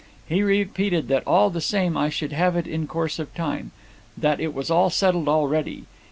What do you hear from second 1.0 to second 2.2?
that all the same I